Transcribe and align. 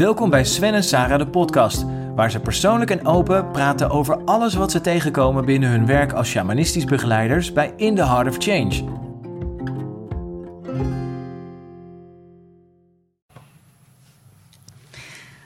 Welkom 0.00 0.30
bij 0.30 0.44
Sven 0.44 0.74
en 0.74 0.84
Sarah 0.84 1.18
de 1.18 1.26
podcast, 1.26 1.84
waar 2.14 2.30
ze 2.30 2.40
persoonlijk 2.40 2.90
en 2.90 3.06
open 3.06 3.50
praten 3.50 3.90
over 3.90 4.24
alles 4.24 4.54
wat 4.54 4.70
ze 4.70 4.80
tegenkomen 4.80 5.44
binnen 5.44 5.70
hun 5.70 5.86
werk 5.86 6.12
als 6.12 6.28
shamanistisch 6.28 6.84
begeleiders 6.84 7.52
bij 7.52 7.72
In 7.76 7.94
the 7.94 8.06
Heart 8.06 8.28
of 8.28 8.36
Change. 8.38 8.84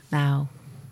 Nou, 0.08 0.44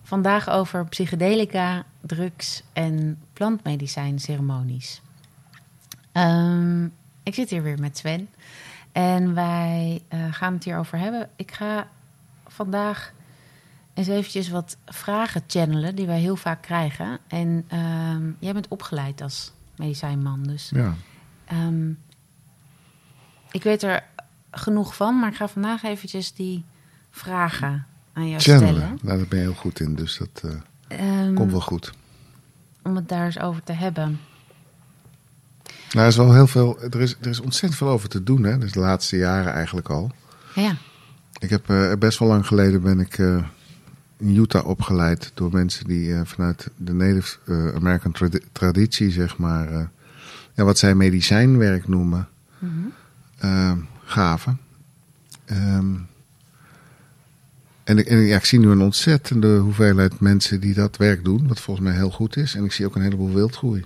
vandaag 0.03 0.51
over 0.51 0.87
psychedelica, 0.87 1.85
drugs 2.01 2.63
en 2.73 3.23
plantmedicijnceremonies. 3.33 5.03
Ehm 6.13 6.85
ik 7.23 7.35
zit 7.35 7.51
hier 7.51 7.63
weer 7.63 7.79
met 7.79 7.99
Sven 7.99 8.29
en 8.93 9.35
wij 9.35 10.03
eh, 10.09 10.21
gaan 10.31 10.55
het 10.55 10.65
hierover 10.65 10.99
hebben. 10.99 11.29
Ik 11.37 11.53
ga 11.53 11.89
vandaag 12.47 13.13
eens 13.95 14.09
eventjes 14.09 14.49
wat 14.49 14.77
vragen 14.87 15.43
channelen 15.47 15.95
die 15.95 16.07
wij 16.07 16.21
heel 16.21 16.37
vaak 16.37 16.63
krijgen. 16.63 17.19
En 17.29 17.65
ehm, 17.69 18.31
jij 18.39 18.53
bent 18.53 18.69
opgeleid 18.69 19.21
als 19.21 19.53
medicijnman, 19.77 20.43
dus 20.43 20.71
Ja, 20.75 20.95
ehm, 21.45 21.91
ik 23.51 23.63
weet 23.63 23.83
er 23.83 24.05
genoeg 24.51 24.97
van, 24.97 25.19
maar 25.19 25.31
ik 25.31 25.37
ga 25.37 25.49
vandaag 25.49 25.83
eventjes 25.83 26.33
die 26.35 26.65
vragen 27.11 27.87
aan 28.13 28.29
jou 28.29 28.41
channelen. 28.41 28.75
stellen. 28.75 28.99
Nou, 29.03 29.19
daar 29.19 29.29
ben 29.29 29.39
je 29.39 29.45
heel 29.45 29.55
goed 29.55 29.81
in, 29.81 29.95
dus 29.95 30.19
dat 30.19 30.43
eh, 30.89 30.99
Ehm, 30.99 31.35
komt 31.35 31.51
wel 31.51 31.61
goed. 31.61 31.93
Om 32.83 32.97
het 32.97 33.09
daar 33.09 33.25
eens 33.25 33.39
over 33.41 33.63
te 33.63 33.73
hebben. 33.73 34.21
Nou, 35.65 36.05
er 36.05 36.07
is 36.07 36.17
wel 36.17 36.35
heel 36.35 36.47
veel, 36.47 36.81
er 36.83 37.01
is, 37.01 37.17
er 37.21 37.27
is 37.27 37.41
ontzettend 37.41 37.77
veel 37.77 37.89
over 37.89 38.09
te 38.09 38.23
doen, 38.23 38.43
hè. 38.45 38.59
Dus 38.59 38.73
de 38.73 38.81
laatste 38.81 39.17
jaren 39.17 39.53
eigenlijk 39.53 39.89
al. 39.91 40.11
Ja, 40.55 40.77
Ik 41.39 41.51
heb 41.51 41.71
eh, 41.71 41.93
best 41.99 42.19
wel 42.19 42.29
lang 42.29 42.47
geleden 42.47 42.83
ben 42.83 43.01
ik 43.01 43.19
eh, 43.19 43.45
in 44.23 44.37
Utah 44.37 44.67
opgeleid 44.67 45.31
door 45.35 45.51
mensen 45.53 45.87
die 45.87 46.15
eh, 46.15 46.21
vanuit 46.25 46.71
de 46.77 46.93
Native 46.93 47.37
eh, 47.47 47.75
American 47.75 48.13
tradi- 48.13 48.43
traditie, 48.53 49.11
zeg 49.11 49.37
maar, 49.39 49.69
eh, 49.73 49.85
ja, 50.55 50.65
wat 50.65 50.79
zij 50.79 50.95
medicijnwerk 50.95 51.89
noemen, 51.89 52.29
Mhm. 52.59 53.77
gaven. 54.05 54.59
Ehm, 55.45 55.95
en 57.85 57.99
ik, 57.99 58.07
en 58.07 58.19
ja, 58.19 58.37
ik 58.37 58.45
zie 58.45 58.59
nu 58.59 58.69
een 58.71 58.81
ontzettende 58.81 59.57
hoeveelheid 59.59 60.21
mensen 60.21 60.61
die 60.61 60.75
dat 60.75 60.97
werk 60.97 61.25
doen, 61.25 61.49
wat 61.49 61.61
volgens 61.61 61.87
mij 61.87 61.97
heel 61.97 62.11
goed 62.11 62.37
is. 62.37 62.55
En 62.55 62.65
ik 62.65 62.73
zie 62.73 62.87
ook 62.87 62.95
een 62.97 63.03
heleboel 63.03 63.33
wildgroei. 63.33 63.83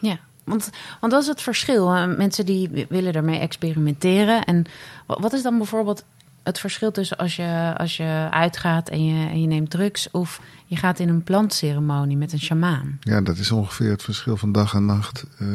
ja. 0.00 0.18
Want, 0.44 0.70
want 1.00 1.12
dat 1.12 1.22
is 1.22 1.28
het 1.28 1.40
verschil. 1.42 1.88
Mensen 2.06 2.46
die 2.46 2.68
wi- 2.68 2.86
willen 2.88 3.12
ermee 3.12 3.38
experimenteren. 3.38 4.44
En 4.44 4.64
wa- 5.06 5.20
wat 5.20 5.32
is 5.32 5.42
dan 5.42 5.56
bijvoorbeeld 5.56 6.04
het 6.42 6.58
verschil 6.58 6.90
tussen 6.90 7.16
als 7.16 7.36
je, 7.36 7.74
als 7.76 7.96
je 7.96 8.28
uitgaat 8.30 8.88
en 8.88 9.04
je, 9.04 9.28
en 9.28 9.40
je 9.40 9.46
neemt 9.46 9.70
drugs... 9.70 10.10
of 10.10 10.40
je 10.66 10.76
gaat 10.76 10.98
in 10.98 11.08
een 11.08 11.22
plantceremonie 11.22 12.16
met 12.16 12.32
een 12.32 12.40
sjamaan? 12.40 12.98
Ja, 13.00 13.20
dat 13.20 13.36
is 13.36 13.50
ongeveer 13.50 13.90
het 13.90 14.02
verschil 14.02 14.36
van 14.36 14.52
dag 14.52 14.74
en 14.74 14.84
nacht. 14.84 15.24
eh, 15.38 15.46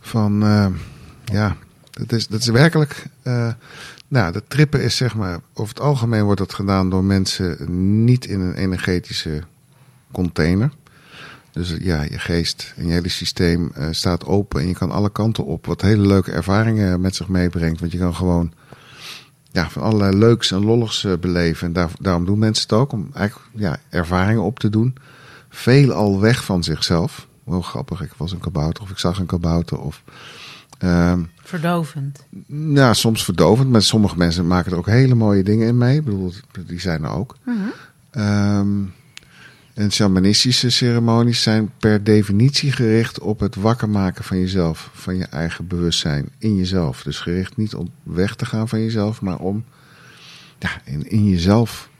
van, 0.00 0.42
eh, 0.42 0.66
ja, 1.24 1.56
dat 1.90 2.12
is, 2.12 2.26
dat 2.26 2.40
is 2.40 2.48
werkelijk... 2.48 3.06
eh, 3.22 3.52
nou, 4.08 4.32
dat 4.32 4.44
trippen 4.48 4.82
is 4.82 4.96
zeg 4.96 5.14
maar... 5.14 5.38
Over 5.52 5.74
het 5.74 5.84
algemeen 5.84 6.24
wordt 6.24 6.40
dat 6.40 6.54
gedaan 6.54 6.90
door 6.90 7.04
mensen 7.04 7.56
niet 8.04 8.26
in 8.26 8.40
een 8.40 8.54
energetische 8.54 9.42
container. 10.12 10.70
Dus 11.54 11.76
ja, 11.80 12.02
je 12.02 12.18
geest 12.18 12.74
en 12.76 12.86
je 12.86 12.92
hele 12.92 13.08
systeem 13.08 13.70
eh, 13.74 13.86
staat 13.90 14.26
open 14.26 14.60
en 14.60 14.68
je 14.68 14.74
kan 14.74 14.90
alle 14.90 15.10
kanten 15.10 15.44
op. 15.44 15.66
Wat 15.66 15.80
hele 15.80 16.06
leuke 16.06 16.32
ervaringen 16.32 17.00
met 17.00 17.16
zich 17.16 17.28
meebrengt. 17.28 17.80
Want 17.80 17.92
je 17.92 17.98
kan 17.98 18.14
gewoon 18.14 18.52
ja, 19.54 19.70
van 19.70 19.82
allerlei 19.82 20.16
leuks 20.16 20.50
en 20.50 20.64
lolligs 20.64 21.04
eh, 21.04 21.12
beleven. 21.20 21.66
En 21.66 21.72
daar, 21.72 21.90
daarom 22.00 22.24
doen 22.24 22.38
mensen 22.38 22.62
het 22.62 22.72
ook. 22.72 22.92
Om 22.92 23.08
eigenlijk 23.12 23.48
ja, 23.54 23.76
ervaringen 23.88 24.42
op 24.42 24.58
te 24.58 24.70
doen. 24.70 24.94
Veel 25.48 25.92
al 25.92 26.20
weg 26.20 26.44
van 26.44 26.64
zichzelf. 26.64 27.26
Wel 27.44 27.62
grappig, 27.62 28.02
ik 28.02 28.12
was 28.16 28.32
een 28.32 28.38
kabouter 28.38 28.82
of 28.82 28.90
ik 28.90 28.98
zag 28.98 29.18
een 29.18 29.26
kabouter. 29.26 29.80
Of, 29.80 30.02
ehm, 30.78 31.22
Verdovend. 31.42 32.26
nou, 32.46 32.94
soms 32.94 33.24
verdovend, 33.24 33.70
maar 33.70 33.82
sommige 33.82 34.16
mensen 34.16 34.46
maken 34.46 34.72
er 34.72 34.78
ook 34.78 34.86
hele 34.86 35.14
mooie 35.14 35.42
dingen 35.42 35.66
in 35.66 35.78
mee. 35.78 35.96
Ik 35.96 36.04
bedoel, 36.04 36.32
die 36.66 36.80
zijn 36.80 37.04
er 37.04 37.10
ook. 37.10 37.36
Ehm, 38.10 38.82
en 39.74 39.92
shamanistische 39.92 40.70
ceremonies 40.70 41.42
zijn 41.42 41.70
per 41.78 42.04
definitie 42.04 42.72
gericht 42.72 43.20
op 43.20 43.40
het 43.40 43.54
wakker 43.54 43.88
maken 43.88 44.24
van 44.24 44.38
jezelf, 44.38 44.90
van 44.92 45.16
je 45.16 45.24
eigen 45.24 45.66
bewustzijn 45.66 46.28
in 46.38 46.56
jezelf. 46.56 47.02
Dus 47.02 47.18
gericht 47.18 47.56
niet 47.56 47.74
om 47.74 47.90
weg 48.02 48.34
te 48.34 48.46
gaan 48.46 48.68
van 48.68 48.80
jezelf, 48.80 49.20
maar 49.20 49.38
om 49.38 49.64
ja, 50.58 50.70
in, 50.84 51.10
in 51.10 51.28
jezelf 51.28 51.90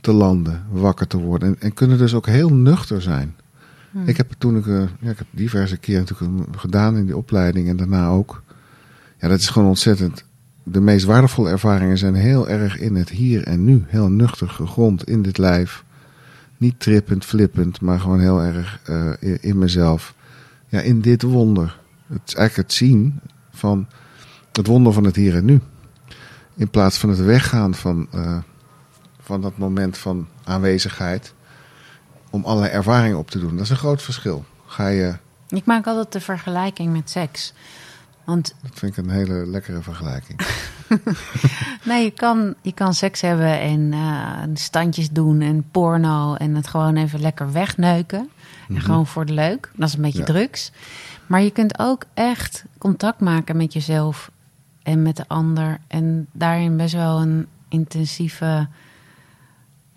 te 0.00 0.12
landen, 0.12 0.66
wakker 0.70 1.06
te 1.06 1.18
worden. 1.18 1.48
En, 1.48 1.56
en 1.60 1.74
kunnen 1.74 1.98
dus 1.98 2.14
ook 2.14 2.26
heel 2.26 2.52
nuchter 2.52 3.02
zijn. 3.02 3.34
Ik 4.04 4.16
heb 4.16 4.32
toen 4.38 4.56
ik, 4.56 4.66
eh, 4.66 4.82
ja, 5.00 5.10
ik 5.10 5.18
heb 5.18 5.26
diverse 5.30 5.76
keren 5.76 6.00
natuurlijk 6.00 6.60
gedaan 6.60 6.96
in 6.96 7.04
die 7.04 7.16
opleiding 7.16 7.68
en 7.68 7.76
daarna 7.76 8.08
ook. 8.08 8.42
Ja, 9.18 9.28
dat 9.28 9.38
is 9.38 9.48
gewoon 9.48 9.68
ontzettend. 9.68 10.24
De 10.62 10.80
meest 10.80 11.04
waardevolle 11.04 11.50
ervaringen 11.50 11.98
zijn 11.98 12.14
heel 12.14 12.48
erg 12.48 12.78
in 12.78 12.94
het 12.94 13.08
hier 13.08 13.42
en 13.42 13.64
nu. 13.64 13.84
Heel 13.86 14.08
nuchter 14.08 14.48
gegrond 14.48 15.08
in 15.08 15.22
dit 15.22 15.38
lijf. 15.38 15.84
Niet 16.62 16.80
trippend, 16.80 17.24
flippend, 17.24 17.80
maar 17.80 18.00
gewoon 18.00 18.20
heel 18.20 18.40
erg 18.40 18.80
eh, 18.84 19.10
in, 19.18 19.38
in 19.40 19.58
mezelf. 19.58 20.14
Ja, 20.68 20.80
in 20.80 21.00
dit 21.00 21.22
wonder. 21.22 21.78
Het 22.06 22.20
is 22.26 22.34
eigenlijk 22.34 22.68
het 22.68 22.78
zien 22.78 23.20
van 23.50 23.86
het 24.52 24.66
wonder 24.66 24.92
van 24.92 25.04
het 25.04 25.16
hier 25.16 25.36
en 25.36 25.44
nu. 25.44 25.60
In 26.54 26.70
plaats 26.70 26.98
van 26.98 27.08
het 27.08 27.18
weggaan 27.18 27.74
van, 27.74 28.06
eh, 28.10 28.38
van 29.20 29.40
dat 29.40 29.58
moment 29.58 29.98
van 29.98 30.28
aanwezigheid. 30.44 31.34
Om 32.30 32.44
allerlei 32.44 32.72
ervaringen 32.72 33.18
op 33.18 33.30
te 33.30 33.38
doen. 33.38 33.54
Dat 33.54 33.64
is 33.64 33.70
een 33.70 33.76
groot 33.76 34.02
verschil. 34.02 34.44
Ga 34.66 34.88
je, 34.88 35.16
Ik 35.48 35.64
maak 35.64 35.86
altijd 35.86 36.12
de 36.12 36.20
vergelijking 36.20 36.92
met 36.92 37.10
seks. 37.10 37.52
Want 38.24 38.54
dat 38.62 38.78
vind 38.78 38.96
ik 38.96 39.04
een 39.04 39.10
hele 39.10 39.46
lekkere 39.46 39.82
vergelijking. 39.82 40.40
Nee, 41.84 42.04
je 42.04 42.10
kan, 42.10 42.54
je 42.62 42.72
kan 42.72 42.94
seks 42.94 43.20
hebben 43.20 43.60
en 43.60 43.92
eh, 43.92 44.38
standjes 44.54 45.10
doen 45.10 45.40
en 45.40 45.64
porno 45.70 46.34
en 46.34 46.54
het 46.54 46.66
gewoon 46.66 46.96
even 46.96 47.20
lekker 47.20 47.52
wegneuken. 47.52 48.28
En 48.68 48.80
gewoon 48.80 49.06
voor 49.06 49.26
de 49.26 49.32
leuk. 49.32 49.70
Dat 49.76 49.88
is 49.88 49.94
een 49.94 50.02
beetje 50.02 50.22
Mhm. 50.22 50.32
Ja. 50.32 50.38
drugs. 50.38 50.72
Maar 51.26 51.42
je 51.42 51.50
kunt 51.50 51.78
ook 51.78 52.04
echt 52.14 52.64
contact 52.78 53.20
maken 53.20 53.56
met 53.56 53.72
jezelf 53.72 54.30
en 54.82 55.02
met 55.02 55.16
de 55.16 55.24
ander. 55.28 55.78
En 55.86 56.26
daarin 56.32 56.76
best 56.76 56.94
wel 56.94 57.20
een 57.20 57.46
intensieve. 57.68 58.66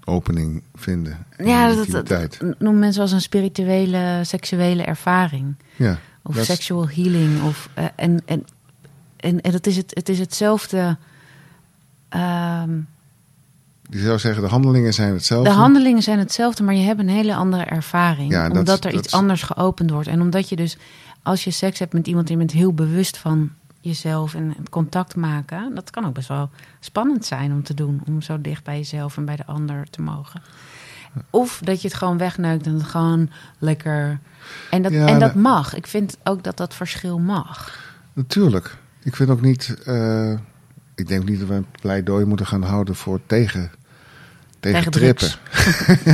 Opening 0.07 0.63
vinden. 0.75 1.25
in 1.37 1.45
Ja, 1.47 1.73
dat, 1.91 2.37
noemen 2.59 2.79
mensen 2.79 3.01
als 3.01 3.11
een 3.11 3.21
spirituele, 3.21 4.21
seksuele 4.23 4.83
ervaring. 4.83 5.55
Ja, 5.75 5.97
Of 6.23 6.35
is- 6.37 6.45
sexual 6.45 6.89
healing. 6.89 7.43
Of, 7.43 7.69
eh, 7.73 7.85
en, 7.95 8.21
en, 8.25 8.45
en, 9.17 9.41
en 9.41 9.51
het, 9.53 9.67
is 9.67 9.77
het, 9.77 9.91
het 9.93 10.09
is 10.09 10.19
hetzelfde. 10.19 10.97
ehm, 12.09 12.71
Je 13.89 13.99
zou 13.99 14.19
zeggen, 14.19 14.43
de 14.43 14.49
handelingen 14.49 14.93
zijn 14.93 15.13
hetzelfde. 15.13 15.49
De 15.49 15.55
handelingen 15.55 16.01
zijn 16.03 16.19
hetzelfde, 16.19 16.63
maar 16.63 16.75
je 16.75 16.83
hebt 16.85 16.99
een 16.99 17.09
hele 17.09 17.35
andere 17.35 17.63
ervaring. 17.63 18.31
Ja, 18.31 18.43
en 18.43 18.49
dat 18.49 18.57
omdat 18.57 18.75
er 18.83 18.91
dat 18.91 18.93
iets 18.99 19.07
is- 19.07 19.13
anders 19.13 19.41
geopend 19.43 19.89
wordt. 19.91 20.07
En 20.07 20.21
omdat 20.21 20.49
je 20.49 20.55
dus, 20.55 20.77
als 21.23 21.43
je 21.43 21.51
seks 21.51 21.79
hebt 21.79 21.93
met 21.93 22.07
iemand, 22.07 22.29
je 22.29 22.37
bent 22.37 22.51
heel 22.51 22.73
bewust 22.73 23.17
van 23.17 23.49
jezelf 23.81 24.33
en 24.33 24.53
het 24.57 24.69
contact 24.69 25.15
maken. 25.15 25.75
Dat 25.75 25.89
kan 25.89 26.05
ook 26.05 26.13
best 26.13 26.27
wel 26.27 26.49
spannend 26.79 27.25
zijn 27.25 27.51
om 27.51 27.63
te 27.63 27.73
doen. 27.73 28.01
Om 28.07 28.21
zo 28.21 28.41
dicht 28.41 28.63
bij 28.63 28.77
jezelf 28.77 29.17
en 29.17 29.25
bij 29.25 29.35
de 29.35 29.45
ander 29.45 29.85
te 29.89 30.01
mogen. 30.01 30.41
Of 31.29 31.59
dat 31.63 31.81
je 31.81 31.87
het 31.87 31.97
gewoon 31.97 32.17
wegneukt 32.17 32.65
en 32.65 32.73
het 32.73 32.83
gewoon 32.83 33.29
lekker. 33.59 34.19
En 34.69 34.81
dat, 34.81 34.91
Ja, 34.91 35.07
en 35.07 35.19
dat- 35.19 35.35
mag. 35.35 35.75
Ik 35.75 35.87
vind 35.87 36.17
ook 36.23 36.43
dat 36.43 36.57
dat 36.57 36.73
verschil 36.73 37.19
mag. 37.19 37.79
Natuurlijk. 38.13 38.77
Ik 39.05 39.15
vind 39.15 39.29
ook 39.29 39.41
niet... 39.41 39.75
eh, 39.85 40.31
ik 40.95 41.07
denk 41.07 41.29
niet 41.29 41.39
dat 41.39 41.47
we 41.47 41.53
een 41.53 41.65
pleidooi 41.81 42.25
moeten 42.25 42.45
gaan 42.45 42.63
houden 42.63 42.95
voor 42.95 43.19
tegen, 43.25 43.71
tegen, 44.59 44.77
Tegen 44.79 44.91
trippen. 44.91 45.27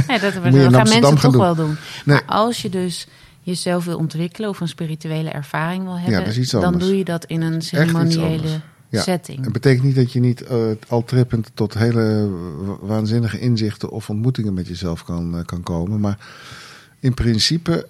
Ja, 0.07 0.17
dat, 0.19 0.33
gaan 0.33 0.41
mensen 0.41 1.03
gaan 1.03 1.15
toch 1.15 1.31
doen. 1.31 1.41
wel 1.41 1.55
doen. 1.55 1.75
Nee. 2.05 2.15
Maar 2.15 2.23
als 2.25 2.61
je 2.61 2.69
dus 2.69 3.07
jezelf 3.41 3.85
wil 3.85 3.97
ontwikkelen 3.97 4.49
of 4.49 4.59
een 4.59 4.67
spirituele 4.67 5.29
ervaring 5.29 5.83
wil 5.83 5.99
hebben, 5.99 6.49
dan 6.61 6.77
doe 6.79 6.97
je 6.97 7.03
dat 7.05 7.25
in 7.25 7.41
een 7.41 7.61
ceremoniële. 7.61 8.61
Ja. 8.89 9.01
setting. 9.01 9.43
Het 9.43 9.53
betekent 9.53 9.83
niet 9.83 9.95
dat 9.95 10.11
je 10.13 10.19
niet 10.19 10.41
eh, 10.43 10.57
al 10.87 11.03
trippend 11.03 11.51
tot 11.53 11.73
hele 11.73 12.29
wa- 12.65 12.77
waanzinnige 12.81 13.39
inzichten 13.39 13.89
of 13.89 14.09
ontmoetingen 14.09 14.53
met 14.53 14.67
jezelf 14.67 15.03
kan, 15.03 15.37
eh, 15.37 15.45
kan 15.45 15.63
komen. 15.63 15.99
Maar 15.99 16.17
in 16.99 17.13
principe, 17.13 17.87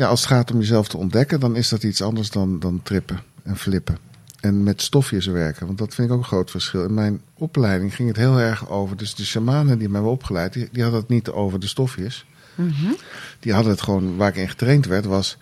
ja, 0.00 0.06
als 0.08 0.20
het 0.20 0.28
gaat 0.30 0.50
om 0.52 0.58
jezelf 0.58 0.88
te 0.88 0.96
ontdekken, 0.96 1.40
dan 1.40 1.56
is 1.56 1.68
dat 1.68 1.82
iets 1.82 2.02
anders 2.02 2.30
dan, 2.30 2.58
dan 2.58 2.80
trippen 2.82 3.20
en 3.42 3.56
flippen. 3.56 3.98
En 4.40 4.62
met 4.62 4.82
stofjes 4.82 5.26
werken, 5.26 5.66
want 5.66 5.78
dat 5.78 5.94
vind 5.94 6.08
ik 6.08 6.14
ook 6.14 6.20
een 6.20 6.26
groot 6.26 6.50
verschil. 6.50 6.84
In 6.84 6.94
mijn 6.94 7.20
opleiding 7.34 7.94
ging 7.94 8.08
het 8.08 8.16
heel 8.16 8.38
erg 8.38 8.68
over, 8.70 8.96
dus 8.96 9.14
de 9.14 9.24
shamanen 9.24 9.78
die 9.78 9.86
mij 9.86 9.94
hebben 9.96 10.12
opgeleid, 10.12 10.52
die, 10.52 10.68
die 10.72 10.82
hadden 10.82 11.00
het 11.00 11.08
niet 11.10 11.28
over 11.28 11.60
de 11.60 11.66
stofjes. 11.66 12.26
Mhm. 12.54 12.92
Die 13.40 13.52
hadden 13.52 13.72
het 13.72 13.82
gewoon, 13.82 14.16
waar 14.16 14.28
ik 14.28 14.36
in 14.36 14.48
getraind 14.48 14.86
werd, 14.86 15.04
was, 15.04 15.36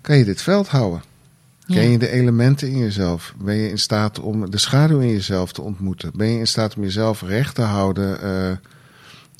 kan 0.00 0.16
je 0.16 0.24
dit 0.24 0.42
veld 0.42 0.68
houden? 0.68 1.02
Ken 1.66 1.82
Ja. 1.84 1.90
je 1.90 1.98
de 1.98 2.10
elementen 2.10 2.68
in 2.68 2.78
jezelf? 2.78 3.34
Ben 3.38 3.54
je 3.54 3.68
in 3.70 3.78
staat 3.78 4.18
om 4.18 4.50
de 4.50 4.58
schaduw 4.58 5.00
in 5.00 5.08
jezelf 5.10 5.52
te 5.52 5.62
ontmoeten? 5.62 6.10
Ben 6.14 6.28
je 6.28 6.38
in 6.38 6.46
staat 6.46 6.76
om 6.76 6.82
jezelf 6.82 7.22
recht 7.22 7.54
te 7.54 7.62
houden? 7.62 8.20
eh, 8.22 8.56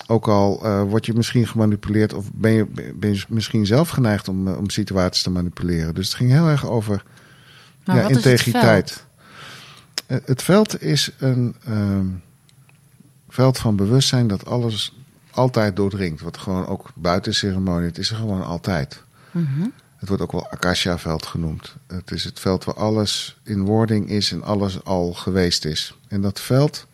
ook 0.06 0.28
al 0.28 0.60
eh, 0.64 0.82
word 0.82 1.06
je 1.06 1.14
misschien 1.14 1.46
gemanipuleerd, 1.46 2.14
of 2.14 2.32
ben 2.32 2.52
je, 2.52 2.66
ben 2.94 3.14
je 3.14 3.24
misschien 3.28 3.66
zelf 3.66 3.88
geneigd 3.88 4.28
om, 4.28 4.48
eh, 4.48 4.58
om 4.58 4.70
situaties 4.70 5.22
te 5.22 5.30
manipuleren. 5.30 5.94
Dus 5.94 6.06
het 6.06 6.16
ging 6.16 6.30
heel 6.30 6.48
erg 6.48 6.66
over 6.66 7.02
Maar 7.84 7.96
ja, 7.96 8.02
het 8.02 8.10
integriteit. 8.16 8.90
veld? 8.90 9.04
Eh, 10.06 10.28
Het 10.28 10.42
veld 10.42 10.82
is 10.82 11.10
een 11.18 11.56
ehm, 11.64 12.06
veld 13.28 13.58
van 13.58 13.76
bewustzijn 13.76 14.26
dat 14.26 14.46
alles 14.46 14.96
altijd 15.30 15.76
doordringt. 15.76 16.20
Wat 16.20 16.38
gewoon 16.38 16.66
ook 16.66 16.90
buiten 16.94 17.34
ceremonie, 17.34 17.86
het 17.86 17.98
is 17.98 18.10
er 18.10 18.16
gewoon 18.16 18.44
altijd. 18.44 19.02
Mhm. 19.30 19.66
Het 19.96 20.08
wordt 20.08 20.22
ook 20.22 20.32
wel 20.32 20.50
Akasha-veld 20.50 21.26
genoemd. 21.26 21.76
Het 21.86 22.10
is 22.10 22.24
het 22.24 22.40
veld 22.40 22.64
waar 22.64 22.74
alles 22.74 23.40
in 23.44 23.64
wording 23.64 24.08
is 24.10 24.32
en 24.32 24.42
alles 24.42 24.84
al 24.84 25.12
geweest 25.12 25.64
is. 25.64 25.98
En 26.08 26.20
dat 26.20 26.40
veld, 26.40 26.86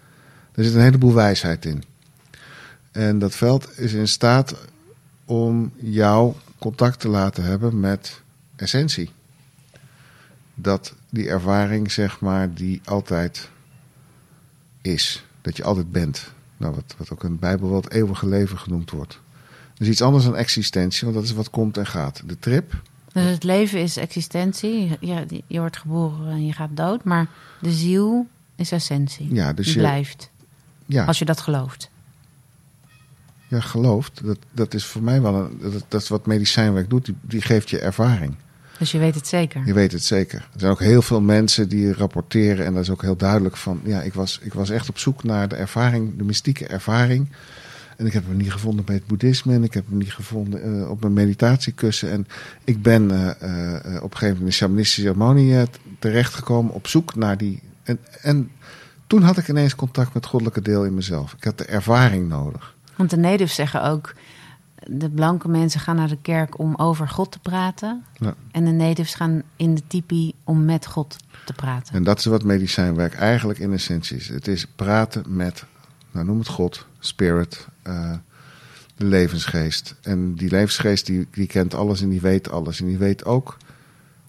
er 0.54 0.64
zit 0.64 0.74
een 0.74 0.80
heleboel 0.80 1.14
wijsheid 1.14 1.64
in. 1.64 1.82
En 2.92 3.18
dat 3.18 3.34
veld 3.34 3.78
is 3.78 3.92
in 3.92 4.08
staat 4.08 4.54
om 5.24 5.72
jou 5.76 6.34
contact 6.58 7.00
te 7.00 7.08
laten 7.08 7.44
hebben 7.44 7.80
met 7.80 8.20
essentie. 8.56 9.10
Dat 10.54 10.94
die 11.10 11.28
ervaring, 11.28 11.92
zeg 11.92 12.20
maar, 12.20 12.54
die 12.54 12.80
altijd 12.84 13.48
is. 14.82 15.24
Dat 15.40 15.56
je 15.56 15.64
altijd 15.64 15.92
bent. 15.92 16.32
Nou, 16.56 16.74
wat, 16.74 16.94
wat 16.98 17.10
ook 17.10 17.24
in 17.24 17.30
de 17.32 17.38
Bijbel 17.38 17.68
wel 17.68 17.80
het 17.80 17.92
eeuwige 17.92 18.28
leven 18.28 18.58
genoemd 18.58 18.90
wordt. 18.90 19.20
Dus 19.74 19.88
iets 19.88 20.02
anders 20.02 20.24
dan 20.24 20.36
existentie, 20.36 21.02
want 21.04 21.14
dat 21.14 21.24
is 21.24 21.32
wat 21.32 21.50
komt 21.50 21.76
en 21.76 21.86
gaat. 21.86 22.22
De 22.26 22.38
trip, 22.38 22.82
Dus 23.12 23.30
het 23.30 23.42
leven 23.42 23.80
is 23.80 23.96
existentie. 23.96 24.96
Je, 25.00 25.42
je 25.46 25.58
wordt 25.58 25.76
geboren 25.76 26.30
en 26.30 26.46
je 26.46 26.52
gaat 26.52 26.76
dood. 26.76 27.04
Maar 27.04 27.26
de 27.60 27.72
ziel 27.72 28.26
is 28.56 28.72
essentie. 28.72 29.34
Ja, 29.34 29.52
dus 29.52 29.64
Die 29.66 29.74
je- 29.74 29.80
blijft. 29.80 30.30
ja, 30.86 31.04
Als 31.04 31.18
je 31.18 31.24
dat 31.24 31.40
gelooft. 31.40 31.90
Ja 33.52 33.60
gelooft, 33.60 34.20
dat, 34.24 34.38
dat 34.52 34.74
is 34.74 34.84
voor 34.84 35.02
mij 35.02 35.22
wel 35.22 35.34
een, 35.34 35.58
dat, 35.60 35.84
dat 35.88 36.02
is 36.02 36.08
wat 36.08 36.26
medicijnwerk 36.26 36.90
doet. 36.90 37.04
Die, 37.04 37.14
die 37.20 37.42
geeft 37.42 37.70
je 37.70 37.78
ervaring. 37.78 38.34
Dus 38.78 38.92
je 38.92 38.98
weet 38.98 39.14
het 39.14 39.26
zeker. 39.26 39.62
Je 39.64 39.72
weet 39.72 39.92
het 39.92 40.04
zeker. 40.04 40.38
Er 40.38 40.60
zijn 40.60 40.72
ook 40.72 40.80
heel 40.80 41.02
veel 41.02 41.20
mensen 41.20 41.68
die 41.68 41.92
rapporteren 41.92 42.66
en 42.66 42.74
dat 42.74 42.82
is 42.82 42.90
ook 42.90 43.02
heel 43.02 43.16
duidelijk 43.16 43.56
van, 43.56 43.80
ja, 43.84 44.02
ik 44.02 44.14
was, 44.14 44.38
ik 44.42 44.54
was 44.54 44.70
echt 44.70 44.88
op 44.88 44.98
zoek 44.98 45.24
naar 45.24 45.48
de 45.48 45.56
ervaring, 45.56 46.16
de 46.16 46.24
mystieke 46.24 46.66
ervaring. 46.66 47.28
En 47.96 48.06
ik 48.06 48.12
heb 48.12 48.26
hem 48.26 48.36
niet 48.36 48.52
gevonden 48.52 48.84
bij 48.84 48.94
het 48.94 49.06
boeddhisme 49.06 49.54
en 49.54 49.64
ik 49.64 49.74
heb 49.74 49.88
hem 49.88 49.98
niet 49.98 50.12
gevonden 50.12 50.80
eh, 50.80 50.90
op 50.90 51.00
mijn 51.00 51.12
meditatiekussen. 51.12 52.10
En 52.10 52.26
ik 52.64 52.82
ben 52.82 53.10
eh, 53.10 53.28
eh, 53.28 54.02
op 54.02 54.10
een 54.10 54.18
gegeven 54.18 54.20
moment 54.20 54.38
in 54.38 54.44
de 54.44 54.50
shamanistische 54.50 55.00
ceremonie 55.00 55.66
terechtgekomen 55.98 56.74
op 56.74 56.86
zoek 56.86 57.14
naar 57.14 57.36
die. 57.36 57.62
En, 57.82 57.98
en 58.22 58.50
toen 59.06 59.22
had 59.22 59.38
ik 59.38 59.48
ineens 59.48 59.74
contact 59.74 60.06
met 60.06 60.22
het 60.22 60.26
goddelijke 60.26 60.62
deel 60.62 60.84
in 60.84 60.94
mezelf. 60.94 61.32
Ik 61.32 61.44
had 61.44 61.58
de 61.58 61.64
ervaring 61.64 62.28
nodig. 62.28 62.74
Want 63.02 63.14
de 63.14 63.20
natives 63.28 63.54
zeggen 63.54 63.82
ook... 63.84 64.14
de 64.86 65.10
blanke 65.10 65.48
mensen 65.48 65.80
gaan 65.80 65.96
naar 65.96 66.08
de 66.08 66.18
kerk 66.22 66.58
om 66.58 66.74
over 66.76 67.08
God 67.08 67.32
te 67.32 67.38
praten. 67.38 68.04
Ja. 68.18 68.34
En 68.50 68.64
de 68.64 68.70
natives 68.70 69.14
gaan 69.14 69.42
in 69.56 69.74
de 69.74 69.82
tipi 69.86 70.32
om 70.44 70.64
met 70.64 70.86
God 70.86 71.16
te 71.44 71.52
praten. 71.52 71.94
En 71.94 72.02
dat 72.04 72.18
is 72.18 72.24
wat 72.24 72.44
medicijnwerk 72.44 73.14
eigenlijk 73.14 73.58
in 73.58 73.72
essentie 73.72 74.16
is. 74.16 74.28
Het 74.28 74.48
is 74.48 74.66
praten 74.76 75.24
met, 75.26 75.64
nou 76.10 76.26
noem 76.26 76.38
het 76.38 76.48
God, 76.48 76.86
spirit, 76.98 77.66
eh, 77.82 78.12
de 78.96 79.04
levensgeest. 79.04 79.94
En 80.02 80.34
die 80.34 80.50
levensgeest 80.50 81.06
die, 81.06 81.26
die 81.30 81.46
kent 81.46 81.74
alles 81.74 82.00
en 82.02 82.08
die 82.08 82.20
weet 82.20 82.50
alles. 82.50 82.80
En 82.80 82.86
die 82.86 82.98
weet 82.98 83.24
ook 83.24 83.56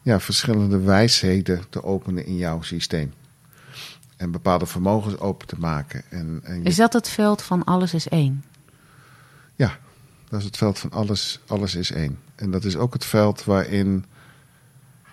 ja, 0.02 0.20
verschillende 0.20 0.80
wijsheden 0.80 1.62
te 1.70 1.84
openen 1.84 2.26
in 2.26 2.36
jouw 2.38 2.62
systeem. 2.62 3.14
En 4.18 4.32
bepaalde 4.32 4.66
vermogens 4.66 5.20
open 5.20 5.48
te 5.48 5.56
maken. 5.60 6.02
En, 6.10 6.40
en 6.44 6.58
je- 6.58 6.64
Is 6.70 6.76
dat 6.76 6.94
het 6.94 7.10
veld 7.10 7.42
van 7.42 7.64
alles 7.64 7.94
is 7.94 8.08
één? 8.08 8.44
Ja, 9.56 9.78
dat 10.30 10.40
is 10.40 10.46
het 10.46 10.58
veld 10.58 10.80
van 10.80 10.92
alles, 10.92 11.40
alles 11.48 11.76
is 11.76 11.92
één. 11.92 12.20
En 12.36 12.52
dat 12.52 12.64
is 12.64 12.76
ook 12.76 12.94
het 12.94 13.06
veld 13.06 13.44
waarin 13.44 14.06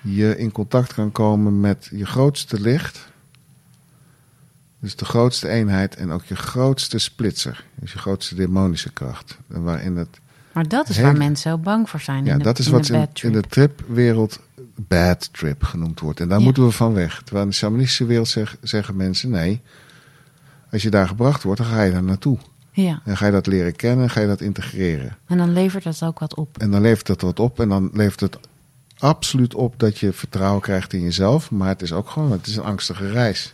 je 0.00 0.36
in 0.38 0.52
contact 0.52 0.94
kan 0.94 1.12
komen 1.12 1.60
met 1.60 1.88
je 1.92 2.06
grootste 2.06 2.60
licht. 2.60 3.08
Dus 4.78 4.96
de 4.96 5.04
grootste 5.04 5.48
eenheid 5.48 5.96
en 5.96 6.10
ook 6.10 6.24
je 6.24 6.36
grootste 6.36 6.98
splitser. 6.98 7.64
Dus 7.74 7.92
je 7.92 7.98
grootste 7.98 8.34
demonische 8.34 8.92
kracht. 8.92 9.38
En 9.48 9.62
waarin 9.62 9.96
het, 9.96 10.20
Maar 10.52 10.68
dat 10.68 10.88
is 10.88 10.96
Hele- 10.96 11.08
waar 11.08 11.16
mensen 11.16 11.50
zo 11.50 11.58
bang 11.58 11.90
voor 11.90 12.00
zijn. 12.00 12.24
ja, 12.24 12.32
in 12.32 12.38
de, 12.38 12.44
dat 12.44 12.58
is 12.58 12.66
in 12.66 12.72
wat 12.72 12.84
de 12.84 13.08
in, 13.22 13.32
de 13.32 13.40
tripwereld 13.40 14.40
bad 14.76 15.32
trip 15.32 15.62
genoemd 15.62 16.00
wordt. 16.00 16.20
En 16.20 16.28
daar 16.28 16.38
Ja. 16.38 16.44
moeten 16.44 16.64
we 16.64 16.70
van 16.70 16.92
weg. 16.92 17.22
Terwijl 17.22 17.44
in 17.44 17.50
de 17.50 17.56
shamanistische 17.56 18.04
wereld 18.04 18.28
zeg- 18.28 18.56
zeggen 18.62 18.96
mensen 18.96 19.30
nee. 19.30 19.60
Als 20.70 20.82
je 20.82 20.90
daar 20.90 21.08
gebracht 21.08 21.42
wordt, 21.42 21.60
dan 21.60 21.70
ga 21.70 21.82
je 21.82 21.92
daar 21.92 22.02
naartoe. 22.02 22.38
Ja, 22.82 23.00
En 23.04 23.16
ga 23.16 23.26
je 23.26 23.32
dat 23.32 23.46
leren 23.46 23.76
kennen, 23.76 24.10
ga 24.10 24.20
je 24.20 24.26
dat 24.26 24.40
integreren. 24.40 25.16
en 25.26 25.38
dan 25.38 25.52
levert 25.52 25.84
dat 25.84 26.02
ook 26.02 26.18
wat 26.18 26.34
op. 26.34 26.58
En 26.58 26.70
dan 26.70 26.80
levert 26.80 27.08
het 27.08 27.22
wat 27.22 27.40
op. 27.40 27.60
En 27.60 27.68
dan 27.68 27.90
levert 27.92 28.20
het 28.20 28.38
absoluut 28.98 29.54
op 29.54 29.74
dat 29.78 29.98
je 29.98 30.12
vertrouwen 30.12 30.60
krijgt 30.62 30.92
in 30.92 31.00
jezelf. 31.02 31.50
Maar 31.50 31.68
het 31.68 31.82
is 31.82 31.92
ook 31.92 32.08
gewoon, 32.10 32.32
het 32.32 32.46
is 32.46 32.56
een 32.56 32.64
angstige 32.64 33.10
reis. 33.10 33.52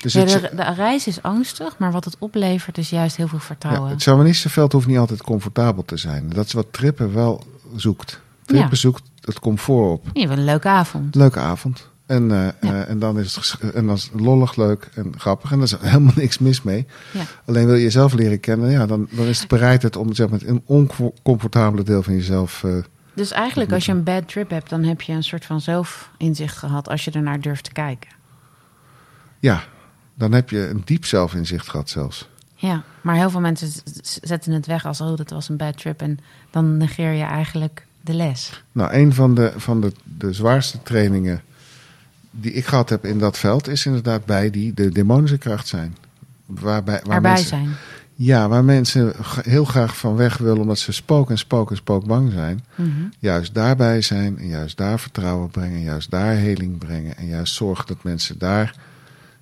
Dus 0.00 0.12
Ja, 0.12 0.24
de, 0.24 0.50
de 0.56 0.72
reis 0.74 1.06
is 1.06 1.22
angstig, 1.22 1.78
maar 1.78 1.92
wat 1.92 2.04
het 2.04 2.16
oplevert 2.18 2.78
is 2.78 2.90
juist 2.90 3.16
heel 3.16 3.28
veel 3.28 3.38
ja, 3.38 3.44
vertrouwen. 3.44 3.90
het 3.90 4.02
shamanistische 4.02 4.66
hoeft 4.70 4.86
niet 4.86 4.98
altijd 4.98 5.22
comfortabel 5.22 5.84
te 5.84 5.96
zijn. 5.96 6.28
Dat 6.28 6.46
is 6.46 6.52
wat 6.52 6.66
Trippen 6.70 7.14
wel 7.14 7.44
zoekt. 7.76 8.20
Trippen 8.44 8.68
Ja. 8.70 8.76
zoekt 8.76 9.02
het 9.20 9.40
comfort 9.40 9.90
op. 9.90 10.06
Je 10.12 10.20
hebt 10.20 10.32
een 10.32 10.44
leuke 10.44 10.68
avond. 10.68 11.14
Leuke 11.14 11.38
avond. 11.38 11.89
En, 12.10 12.30
eh, 12.30 12.48
eh, 12.60 12.88
en 12.88 12.98
dan 12.98 13.18
is 13.18 13.34
het 13.34 13.74
en 13.74 13.86
dan 13.86 13.96
is 13.96 14.08
het 14.12 14.20
lollig, 14.20 14.56
leuk 14.56 14.88
en 14.94 15.12
grappig. 15.18 15.50
En 15.50 15.56
daar 15.56 15.66
is 15.66 15.76
helemaal 15.80 16.12
niks 16.16 16.38
mis 16.38 16.62
mee. 16.62 16.86
Ja. 17.12 17.22
Alleen 17.44 17.66
wil 17.66 17.74
je 17.74 17.82
jezelf 17.82 18.12
leren 18.12 18.40
kennen, 18.40 18.70
ja, 18.70 18.86
dan, 18.86 19.08
dan 19.10 19.26
is 19.26 19.38
het 19.38 19.48
bereidheid 19.48 19.96
om 19.96 20.14
zeg 20.14 20.28
maar, 20.28 20.40
een 20.44 20.62
oncomfortabele 20.64 21.82
deel 21.82 22.02
van 22.02 22.14
jezelf 22.14 22.64
eh, 22.64 22.72
Dus 23.14 23.30
eigenlijk 23.30 23.72
als 23.72 23.86
je 23.86 23.92
een 23.92 24.02
bad 24.02 24.28
trip 24.28 24.50
hebt, 24.50 24.70
dan 24.70 24.82
heb 24.82 25.00
je 25.00 25.12
een 25.12 25.22
soort 25.22 25.44
van 25.44 25.60
zelfinzicht 25.60 26.56
gehad 26.56 26.88
als 26.88 27.04
je 27.04 27.10
ernaar 27.10 27.40
durft 27.40 27.64
te 27.64 27.72
kijken. 27.72 28.10
Ja, 29.38 29.62
dan 30.14 30.32
heb 30.32 30.50
je 30.50 30.68
een 30.68 30.82
diep 30.84 31.04
zelfinzicht 31.04 31.68
gehad 31.68 31.88
zelfs. 31.88 32.28
Ja, 32.54 32.82
maar 33.00 33.16
heel 33.16 33.30
veel 33.30 33.40
mensen 33.40 33.68
zetten 34.22 34.52
het 34.52 34.66
weg 34.66 34.86
als, 34.86 35.00
oh, 35.00 35.16
dat 35.16 35.30
was 35.30 35.48
een 35.48 35.56
bad 35.56 35.76
trip. 35.76 36.00
En 36.00 36.18
dan 36.50 36.76
negeer 36.76 37.12
je 37.12 37.24
eigenlijk 37.24 37.86
de 38.00 38.14
les. 38.14 38.62
Nou, 38.72 38.92
een 38.92 39.14
van 39.14 39.34
de, 39.34 39.52
van 39.56 39.80
de, 39.80 39.92
de 40.04 40.32
zwaarste 40.32 40.82
trainingen 40.82 41.42
die 42.30 42.52
ik 42.52 42.66
gehad 42.66 42.88
heb 42.88 43.04
in 43.04 43.18
dat 43.18 43.38
veld... 43.38 43.68
is 43.68 43.86
inderdaad 43.86 44.24
bij 44.24 44.50
die 44.50 44.74
de 44.74 44.90
demonische 44.90 45.38
kracht 45.38 45.68
zijn. 45.68 45.96
Waarbij, 46.46 47.00
waar 47.04 47.14
Erbij 47.14 47.30
mensen, 47.30 47.48
zijn. 47.48 47.70
Ja, 48.14 48.48
waar 48.48 48.64
mensen 48.64 49.12
heel 49.42 49.64
graag 49.64 49.96
van 49.96 50.16
weg 50.16 50.36
willen... 50.36 50.60
omdat 50.60 50.78
ze 50.78 50.92
spook 50.92 51.30
en 51.30 51.38
spook 51.38 51.70
en 51.70 51.76
spook 51.76 52.06
bang 52.06 52.32
zijn. 52.32 52.64
Mhm. 52.74 52.88
Juist 53.18 53.54
daarbij 53.54 54.02
zijn 54.02 54.38
en 54.38 54.46
juist 54.46 54.76
daar 54.76 55.00
vertrouwen 55.00 55.50
brengen... 55.50 55.80
juist 55.80 56.10
daar 56.10 56.34
heling 56.34 56.78
brengen 56.78 57.16
en 57.16 57.26
juist 57.26 57.54
zorgen 57.54 57.86
dat 57.86 58.02
mensen 58.02 58.38
daar... 58.38 58.74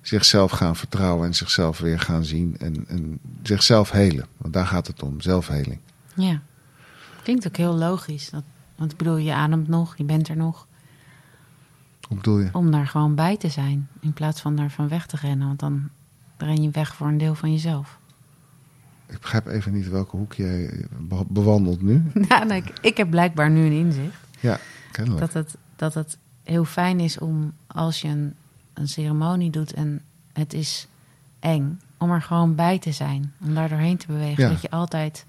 zichzelf 0.01 0.51
gaan 0.51 0.75
vertrouwen 0.75 1.27
en 1.27 1.35
zichzelf 1.35 1.79
weer 1.79 1.99
gaan 1.99 2.25
zien... 2.25 2.55
en, 2.59 2.85
en 2.87 3.19
zichzelf 3.43 3.91
helen. 3.91 4.25
Want 4.37 4.53
daar 4.53 4.67
gaat 4.67 4.87
het 4.87 5.03
om, 5.03 5.21
zelfheling. 5.21 5.79
Ja. 6.13 6.41
Klinkt 7.23 7.47
ook 7.47 7.57
heel 7.57 7.75
logisch. 7.75 8.29
Dat, 8.29 8.43
want 8.75 8.91
ik 8.91 8.97
bedoel, 8.97 9.17
je 9.17 9.33
ademt 9.33 9.67
nog, 9.67 9.97
je 9.97 10.03
bent 10.03 10.27
er 10.27 10.37
nog. 10.37 10.67
Hoe 12.09 12.17
bedoel 12.17 12.39
je? 12.39 12.49
Om 12.53 12.71
daar 12.71 12.87
gewoon 12.87 13.15
bij 13.15 13.37
te 13.37 13.49
zijn. 13.49 13.87
In 13.99 14.13
plaats 14.13 14.41
van 14.41 14.55
daar 14.55 14.71
van 14.71 14.87
weg 14.87 15.05
te 15.05 15.17
rennen. 15.21 15.47
Want 15.47 15.59
dan 15.59 15.89
ren 16.37 16.61
je 16.61 16.69
weg 16.69 16.95
voor 16.95 17.07
een 17.07 17.17
deel 17.17 17.35
van 17.35 17.51
jezelf. 17.51 17.97
Ik 19.05 19.19
begrijp 19.19 19.47
even 19.47 19.73
niet 19.73 19.89
welke 19.89 20.17
hoek 20.17 20.33
jij 20.33 20.85
be- 20.99 21.25
bewandelt 21.27 21.81
nu. 21.81 22.03
Ja, 22.29 22.43
nee, 22.43 22.61
ik, 22.61 22.79
ik 22.81 22.97
heb 22.97 23.09
blijkbaar 23.09 23.49
nu 23.49 23.65
een 23.65 23.71
inzicht. 23.71 24.15
Ja, 24.39 24.59
kennelijk. 24.91 25.21
Dat 25.21 25.33
het, 25.33 25.57
dat 25.75 25.93
het 25.93 26.17
heel 26.43 26.65
fijn 26.65 26.99
is 26.99 27.17
om 27.19 27.53
als 27.67 28.01
je 28.01 28.07
een, 28.07 28.33
een 28.73 28.87
ceremonie 28.87 29.49
doet 29.49 29.73
en 29.73 30.01
het 30.33 30.53
is 30.53 30.87
eng, 31.39 31.79
om 31.97 32.11
er 32.11 32.21
gewoon 32.21 32.55
bij 32.55 32.79
te 32.79 32.91
zijn. 32.91 33.33
Om 33.41 33.53
daar 33.53 33.69
doorheen 33.69 33.97
te 33.97 34.07
bewegen. 34.07 34.43
Ja. 34.43 34.49
Dat 34.49 34.61
je 34.61 34.69
altijd 34.69 35.25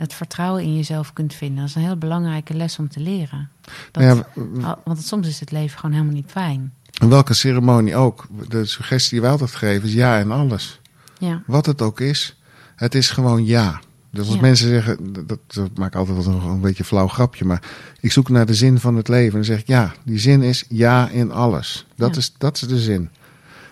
het 0.00 0.14
vertrouwen 0.14 0.62
in 0.62 0.76
jezelf 0.76 1.12
kunt 1.12 1.34
vinden. 1.34 1.56
Dat 1.58 1.68
is 1.68 1.74
een 1.74 1.82
heel 1.82 1.96
belangrijke 1.96 2.54
les 2.54 2.78
om 2.78 2.88
te 2.88 3.00
leren. 3.00 3.48
Dat, 3.90 4.02
Nou 4.02 4.22
ja, 4.60 4.78
want 4.84 5.02
soms 5.02 5.28
is 5.28 5.40
het 5.40 5.50
leven 5.50 5.78
gewoon 5.78 5.94
helemaal 5.94 6.14
niet 6.14 6.30
fijn. 6.30 6.72
w- 6.92 7.04
welke 7.08 7.34
ceremonie 7.34 7.96
ook. 7.96 8.26
De 8.48 8.64
suggestie 8.64 9.10
die 9.10 9.20
wij 9.20 9.30
altijd 9.30 9.50
geven 9.54 9.88
is 9.88 9.94
ja 9.94 10.18
en 10.18 10.30
alles. 10.30 10.80
Ja, 11.18 11.42
Wat 11.46 11.66
het 11.66 11.82
ook 11.82 12.00
is, 12.00 12.36
het 12.76 12.94
is 12.94 13.10
gewoon 13.10 13.44
ja. 13.46 13.80
Dus 14.10 14.26
als 14.26 14.34
Ja. 14.34 14.40
mensen 14.40 14.68
zeggen, 14.68 15.26
dat, 15.26 15.38
dat 15.46 15.78
maak 15.78 15.88
ik 15.88 15.94
altijd 15.94 16.24
wel 16.24 16.34
een, 16.34 16.42
een 16.48 16.60
beetje 16.60 16.78
een 16.78 16.84
flauw 16.88 17.08
grapje, 17.08 17.44
maar 17.44 17.62
ik 18.00 18.12
zoek 18.12 18.28
naar 18.28 18.46
de 18.46 18.54
zin 18.54 18.80
van 18.80 18.96
het 18.96 19.08
leven. 19.08 19.28
En 19.28 19.34
dan 19.34 19.44
zeg 19.44 19.60
ik 19.60 19.66
ja, 19.66 19.92
die 20.04 20.18
zin 20.18 20.42
is 20.42 20.64
ja 20.68 21.08
in 21.08 21.32
alles. 21.32 21.86
Dat, 21.96 22.10
Ja. 22.14 22.18
is, 22.18 22.34
dat 22.38 22.54
is 22.56 22.68
de 22.68 22.78
zin. 22.78 23.10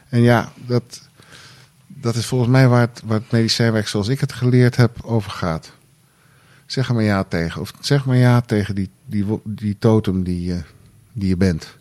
En 0.09 0.21
ja, 0.21 0.53
dat, 0.67 1.09
dat 1.87 2.15
is 2.15 2.27
volgens 2.27 2.51
mij 2.51 2.69
waar 2.69 2.81
het, 2.81 3.03
waar 3.05 3.19
het 3.19 3.31
medicijnwerk 3.31 3.89
zoals 3.89 4.09
ik 4.09 4.21
het 4.21 4.33
geleerd 4.33 4.77
heb 4.77 4.97
over 5.05 5.31
gaat. 5.31 5.73
Zeg 6.69 6.89
er 6.89 6.95
maar 6.95 7.05
ja 7.05 7.25
tegen. 7.25 7.61
Of 7.61 7.73
zeg 7.81 8.05
maar 8.05 8.17
ja 8.17 8.41
tegen 8.41 8.75
die, 8.75 8.91
die, 9.07 9.27
die 9.45 9.77
totem 9.79 10.23
die 10.23 10.43
je, 10.43 10.63
die 11.13 11.29
je 11.29 11.37
bent. 11.37 11.77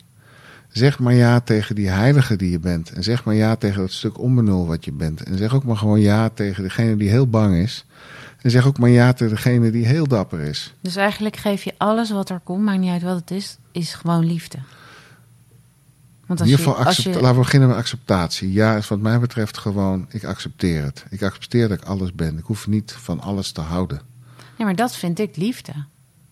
Zeg 0.68 0.98
maar 0.98 1.14
ja 1.14 1.40
tegen 1.40 1.74
die 1.74 1.88
heilige 1.88 2.36
die 2.36 2.50
je 2.50 2.58
bent. 2.58 2.90
En 2.92 3.02
zeg 3.02 3.24
maar 3.24 3.34
ja 3.34 3.56
tegen 3.56 3.80
dat 3.80 3.92
stuk 3.92 4.18
onbenul 4.18 4.66
wat 4.66 4.84
je 4.84 4.92
bent. 4.92 5.22
En 5.22 5.38
zeg 5.38 5.54
ook 5.54 5.64
maar 5.64 5.76
gewoon 5.76 6.00
ja 6.00 6.28
tegen 6.28 6.62
degene 6.62 6.96
die 6.96 7.08
heel 7.08 7.28
bang 7.28 7.56
is. 7.56 7.84
En 8.42 8.50
zeg 8.50 8.66
ook 8.66 8.78
maar 8.78 8.88
ja 8.90 9.12
tegen 9.12 9.34
degene 9.34 9.70
die 9.70 9.86
heel 9.86 10.06
dapper 10.06 10.40
is. 10.40 10.74
Dus 10.80 10.96
eigenlijk 10.96 11.36
geef 11.36 11.62
je 11.62 11.74
alles 11.76 12.10
wat 12.10 12.30
er 12.30 12.40
komt, 12.44 12.64
maakt 12.64 12.78
niet 12.80 12.90
uit 12.90 13.02
wat 13.02 13.16
het 13.20 13.30
is, 13.30 13.56
is 13.72 13.94
gewoon 13.94 14.24
liefde. 14.26 14.58
Want 16.26 16.40
In 16.40 16.46
als 16.46 16.48
ieder 16.48 16.64
geval, 16.64 16.80
je, 16.80 16.86
als 16.86 16.96
accept- 16.96 17.14
je, 17.14 17.20
laten 17.22 17.36
we 17.38 17.42
beginnen 17.44 17.68
met 17.68 17.76
acceptatie. 17.78 18.52
Ja 18.52 18.76
is 18.76 18.88
wat 18.88 19.00
mij 19.00 19.18
betreft 19.18 19.58
gewoon, 19.58 20.06
ik 20.08 20.24
accepteer 20.24 20.82
het. 20.82 21.04
Ik 21.10 21.22
accepteer 21.22 21.68
dat 21.68 21.78
ik 21.78 21.84
alles 21.84 22.14
ben. 22.14 22.38
Ik 22.38 22.44
hoef 22.44 22.66
niet 22.66 22.92
van 22.92 23.20
alles 23.20 23.52
te 23.52 23.60
houden. 23.60 24.00
Nee, 24.58 24.66
maar 24.66 24.76
dat 24.76 24.96
vind 24.96 25.18
ik 25.18 25.36
liefde. 25.36 25.72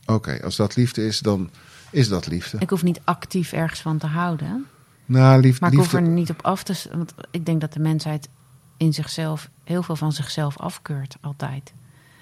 Oké, 0.07 0.43
als 0.43 0.57
dat 0.57 0.77
liefde 0.77 1.07
is, 1.07 1.19
dan 1.19 1.51
is 1.91 2.09
dat 2.09 2.27
liefde. 2.27 2.59
Ik 2.61 2.71
hoef 2.71 2.83
niet 2.83 3.01
actief 3.05 3.53
ergens 3.53 3.81
van 3.81 3.99
te 3.99 4.07
houden. 4.07 4.67
Nou, 5.07 5.41
lief, 5.41 5.61
Maar 5.61 5.71
ik 5.71 5.77
hoef 5.77 5.93
liefde... 5.93 6.07
er 6.07 6.13
niet 6.13 6.31
op 6.31 6.43
af 6.43 6.63
te... 6.63 6.89
Want 6.93 7.15
ik 7.31 7.47
denk 7.47 7.61
dat 7.61 7.73
de 7.73 7.81
mensheid 7.81 8.29
in 8.77 8.95
zichzelf 8.95 9.49
heel 9.65 9.83
veel 9.83 9.97
van 9.97 10.13
zichzelf 10.13 10.59
afkeurt, 10.59 11.17
altijd. 11.21 11.73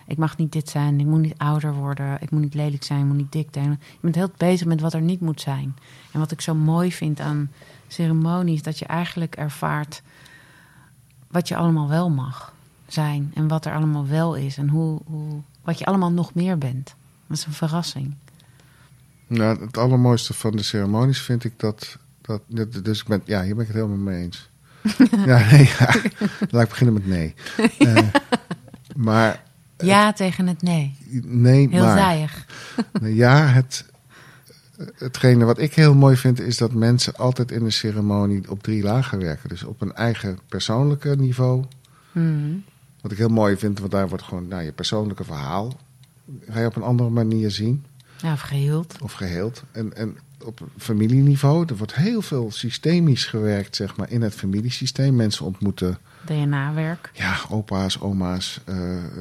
Ik 0.07 0.17
mag 0.17 0.37
niet 0.37 0.53
dit 0.53 0.69
zijn, 0.69 1.01
ik 1.01 1.07
moet 1.07 1.21
niet 1.21 1.39
ouder 1.39 1.75
worden, 1.75 2.17
ik 2.21 2.31
moet 2.31 2.41
niet 2.41 2.55
lelijk 2.55 2.83
zijn, 2.83 3.01
ik 3.01 3.07
moet 3.07 3.17
niet 3.17 3.33
dik 3.33 3.49
zijn. 3.53 3.71
Je 3.71 3.99
bent 4.01 4.15
heel 4.15 4.31
bezig 4.37 4.67
met 4.67 4.81
wat 4.81 4.93
er 4.93 5.01
niet 5.01 5.21
moet 5.21 5.41
zijn. 5.41 5.77
En 6.13 6.19
wat 6.21 6.31
ik 6.31 6.41
zo 6.41 6.55
mooi 6.55 6.93
vind 6.93 7.21
aan 7.21 7.51
ceremonies, 7.89 8.63
dat 8.63 8.79
je 8.79 8.87
eigenlijk 8.87 9.37
ervaart 9.37 10.03
wat 11.29 11.49
je 11.49 11.57
allemaal 11.57 11.89
wel 11.89 12.11
mag 12.11 12.53
zijn. 12.87 13.31
En 13.35 13.49
wat 13.49 13.65
er 13.65 13.75
allemaal 13.75 14.07
wel 14.07 14.35
is. 14.35 14.57
En 14.57 14.69
hoe, 14.69 15.01
hoe, 15.05 15.43
wat 15.65 15.79
je 15.79 15.85
allemaal 15.85 16.13
nog 16.13 16.35
meer 16.35 16.59
bent. 16.59 16.95
Dat 17.27 17.37
is 17.37 17.45
een 17.45 17.53
verrassing. 17.53 18.15
Nou, 19.27 19.65
het 19.65 19.79
allermooiste 19.79 20.35
van 20.35 20.57
de 20.57 20.63
ceremonies 20.63 21.21
vind 21.21 21.45
ik 21.45 21.53
dat... 21.57 21.99
dat 22.21 22.41
dus 22.83 23.01
ik 23.01 23.07
ben, 23.07 23.23
ja, 23.25 23.43
hier 23.43 23.55
ben 23.55 23.65
ik 23.65 23.73
het 23.73 23.77
helemaal 23.77 24.05
mee 24.05 24.23
eens. 24.23 24.49
ja, 25.27 25.51
nee, 25.51 25.71
ja. 25.79 25.95
Laat 26.51 26.63
ik 26.63 26.69
beginnen 26.69 26.95
met 26.95 27.07
nee. 27.07 27.35
Eh, 27.79 28.09
maar 28.97 29.43
Ja 29.77 30.13
tegen 30.13 30.47
het 30.47 30.63
nee. 30.63 30.97
nee, 31.25 31.69
Heel 31.69 31.85
maar... 31.85 31.99
zaaiig. 31.99 32.47
Ja, 33.01 33.47
het, 33.47 33.85
hetgene 34.95 35.45
wat 35.45 35.59
ik 35.59 35.75
heel 35.75 35.95
mooi 35.95 36.17
vind 36.17 36.41
is 36.41 36.57
dat 36.57 36.73
mensen 36.73 37.17
altijd 37.17 37.51
in 37.51 37.65
de 37.65 37.71
ceremonie 37.71 38.51
op 38.51 38.63
drie 38.63 38.83
lagen 38.83 39.19
werken. 39.19 39.49
Dus 39.49 39.65
op 39.65 39.81
een 39.81 39.95
eigen 39.95 40.39
persoonlijke 40.49 41.17
niveau. 41.17 41.65
Mhm. 42.13 42.57
Wat 43.05 43.13
ik 43.13 43.19
heel 43.19 43.29
mooi 43.29 43.57
vind, 43.57 43.79
want 43.79 43.91
daar 43.91 44.09
wordt 44.09 44.25
gewoon 44.25 44.49
nou, 44.49 44.63
je 44.63 44.73
persoonlijke 44.73 45.25
verhaal. 45.25 45.77
Ga 46.49 46.61
je 46.61 46.67
op 46.67 46.77
een 46.77 46.83
andere 46.83 47.11
manier 47.11 47.51
zien 47.51 47.85
Ja, 48.23 48.33
of 48.33 48.41
geheeld. 48.41 48.97
of 49.03 49.13
geheeld. 49.13 49.63
En, 49.73 49.97
en 49.97 50.17
op 50.45 50.61
familieniveau, 50.79 51.65
er 51.67 51.77
wordt 51.77 51.95
heel 51.95 52.23
veel 52.23 52.51
systemisch 52.51 53.25
gewerkt 53.25 53.77
zeg 53.77 53.97
maar, 53.97 54.11
in 54.11 54.23
het 54.23 54.35
familiesysteem. 54.35 55.17
Mensen 55.17 55.45
ontmoeten 55.47 55.99
DNA-werk. 56.25 57.11
ja, 57.15 57.37
opa's, 57.51 58.01
oma's 58.01 58.61
eh, 58.65 58.77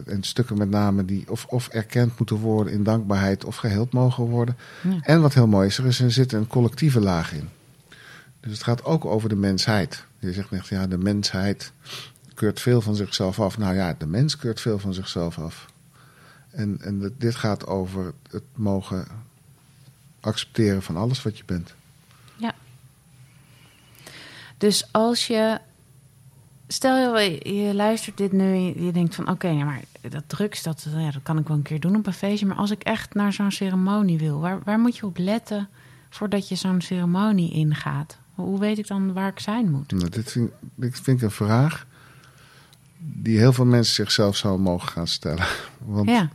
en 0.06 0.24
stukken 0.24 0.58
met 0.58 0.70
name 0.70 1.06
die 1.06 1.30
of, 1.30 1.46
of 1.46 1.68
erkend 1.68 2.18
moeten 2.18 2.38
worden 2.38 2.74
in 2.74 2.84
dankbaarheid 2.84 3.46
of 3.46 3.56
geheeld 3.56 3.94
mogen 3.94 4.24
worden. 4.24 4.58
Ja. 4.82 5.00
En 5.02 5.22
wat 5.22 5.34
heel 5.34 5.48
mooi 5.48 5.68
is, 5.68 5.78
er, 5.78 5.86
is, 5.86 6.00
er 6.00 6.12
zit 6.12 6.32
een 6.32 6.48
collectieve 6.48 7.00
laag 7.00 7.34
in. 7.34 7.50
Dus 8.40 8.52
het 8.52 8.64
gaat 8.64 8.86
ook 8.86 9.06
over 9.06 9.30
de 9.30 9.36
mensheid. 9.36 10.06
Je 10.20 10.34
zegt 10.34 10.52
net, 10.52 10.68
ja, 10.68 10.88
de 10.88 10.98
mensheid 10.98 11.72
keurt 12.34 12.60
veel 12.60 12.82
van 12.82 12.96
zichzelf 12.96 13.40
af. 13.40 13.58
Nou 13.58 13.76
ja, 13.76 13.96
de 13.98 14.08
mens 14.08 14.38
keurt 14.38 14.62
veel 14.62 14.80
van 14.80 14.94
zichzelf 14.94 15.40
af. 15.40 15.66
En, 16.50 16.78
en 16.82 17.16
dit 17.18 17.36
gaat 17.36 17.68
over 17.68 18.14
het 18.30 18.44
mogen 18.56 19.08
accepteren 20.20 20.82
van 20.82 20.98
alles 20.98 21.24
wat 21.24 21.38
je 21.38 21.44
bent. 21.46 21.74
Dus 24.64 24.88
als 24.92 25.28
je. 25.28 25.60
Stel 26.68 27.20
je, 27.20 27.56
je 27.56 27.74
luistert 27.74 28.18
dit 28.18 28.32
nu 28.32 28.54
en 28.54 28.86
je, 28.86 28.92
denkt 28.92 29.16
van 29.16 29.30
oké, 29.30 29.48
ja, 29.48 29.64
maar 29.64 29.82
dat 30.02 30.24
drugs, 30.28 30.64
dat, 30.64 30.88
ja, 30.96 31.12
dat 31.12 31.24
kan 31.24 31.38
ik 31.38 31.48
wel 31.48 31.58
een 31.58 31.64
keer 31.64 31.80
doen 31.80 31.96
op 31.96 32.08
een 32.08 32.14
feestje. 32.14 32.46
Maar 32.46 32.58
als 32.58 32.72
ik 32.72 32.84
echt 32.84 33.14
naar 33.14 33.34
zo'n 33.34 33.52
ceremonie 33.52 34.18
wil, 34.18 34.40
waar, 34.40 34.60
waar 34.64 34.80
moet 34.80 34.98
je 34.98 35.06
op 35.06 35.18
letten 35.18 35.70
voordat 36.10 36.48
je 36.48 36.56
zo'n 36.56 36.82
ceremonie 36.82 37.52
ingaat? 37.52 38.18
Hoe 38.36 38.60
weet 38.60 38.78
ik 38.78 38.88
dan 38.88 39.14
waar 39.14 39.28
ik 39.28 39.40
zijn 39.40 39.72
moet? 39.72 39.92
Nou, 39.92 40.10
dit, 40.10 40.32
vind, 40.32 40.52
dit 40.76 41.00
vind 41.00 41.18
ik 41.18 41.24
een 41.24 41.32
vraag 41.32 41.86
die 43.06 43.38
heel 43.38 43.54
veel 43.54 43.66
mensen 43.66 43.94
zichzelf 43.96 44.36
zouden 44.36 44.64
mogen 44.64 44.88
gaan 44.90 45.08
stellen. 45.08 45.46
Want 45.86 46.10
Ja, 46.10 46.30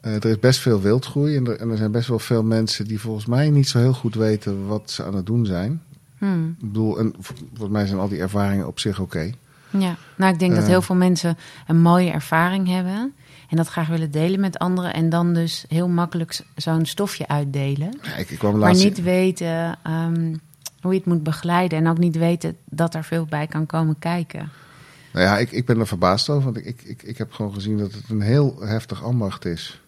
Eh, 0.00 0.14
er 0.14 0.24
is 0.24 0.38
best 0.38 0.60
veel 0.60 0.80
wildgroei 0.80 1.36
en 1.36 1.46
er, 1.46 1.56
en 1.60 1.70
er 1.70 1.76
zijn 1.76 1.90
best 1.90 2.08
wel 2.08 2.18
veel 2.18 2.42
mensen 2.42 2.86
die 2.86 3.00
volgens 3.00 3.26
mij 3.26 3.50
niet 3.50 3.68
zo 3.68 3.78
heel 3.78 3.92
goed 3.92 4.14
weten 4.14 4.66
wat 4.66 4.90
ze 4.90 5.04
aan 5.04 5.14
het 5.14 5.26
doen 5.26 5.46
zijn. 5.46 5.82
Hmm. 6.18 6.56
Ik 6.60 6.66
bedoel, 6.66 6.98
en 6.98 7.14
volgens 7.20 7.70
mij 7.70 7.86
zijn 7.86 7.98
al 7.98 8.08
die 8.08 8.20
ervaringen 8.20 8.66
op 8.66 8.78
zich 8.80 9.00
oké. 9.00 9.32
ja. 9.70 9.96
Nou, 10.16 10.32
ik 10.32 10.38
denk 10.38 10.54
dat 10.54 10.62
Eh. 10.62 10.68
heel 10.68 10.82
veel 10.82 10.94
mensen 10.96 11.36
een 11.66 11.80
mooie 11.80 12.10
ervaring 12.10 12.68
hebben 12.68 13.12
en 13.48 13.56
dat 13.56 13.68
graag 13.68 13.88
willen 13.88 14.10
delen 14.10 14.40
met 14.40 14.58
anderen 14.58 14.94
en 14.94 15.08
dan 15.08 15.34
dus 15.34 15.64
heel 15.68 15.88
makkelijk 15.88 16.40
zo'n 16.56 16.86
stofje 16.86 17.28
uitdelen. 17.28 17.98
Ja, 18.02 18.14
ik, 18.16 18.30
ik 18.30 18.38
kwam 18.38 18.58
Maar 18.58 18.74
niet 18.74 19.02
weten 19.02 19.78
ehm, 19.82 20.34
hoe 20.80 20.92
je 20.92 20.98
het 20.98 21.06
moet 21.06 21.22
begeleiden. 21.22 21.78
En 21.78 21.88
ook 21.88 21.98
niet 21.98 22.16
weten 22.16 22.56
dat 22.64 22.94
er 22.94 23.04
veel 23.04 23.24
bij 23.24 23.46
kan 23.46 23.66
komen 23.66 23.98
kijken. 23.98 24.50
Nou 25.12 25.24
ja, 25.26 25.38
ik, 25.38 25.50
ik 25.52 25.66
ben 25.66 25.78
er 25.80 25.86
verbaasd 25.86 26.28
over, 26.28 26.44
want 26.44 26.66
ik, 26.66 26.82
ik, 26.82 27.02
ik, 27.02 27.18
heb 27.18 27.32
gewoon 27.32 27.54
gezien 27.54 27.78
dat 27.78 27.92
het 27.92 28.02
een 28.08 28.20
heel 28.20 28.56
heftig 28.60 29.02
ambacht 29.04 29.44
is. 29.44 29.80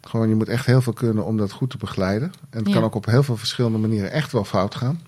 Gewoon, 0.00 0.28
je 0.28 0.34
moet 0.34 0.48
echt 0.48 0.66
heel 0.66 0.82
veel 0.82 0.92
kunnen 0.92 1.24
om 1.24 1.36
dat 1.36 1.52
goed 1.52 1.70
te 1.70 1.76
begeleiden. 1.76 2.32
En 2.50 2.58
het 2.58 2.68
Ja. 2.68 2.74
kan 2.74 2.82
ook 2.82 2.94
op 2.94 3.06
heel 3.06 3.22
veel 3.22 3.36
verschillende 3.36 3.78
manieren 3.78 4.10
echt 4.10 4.32
wel 4.32 4.44
fout 4.44 4.74
gaan. 4.74 5.00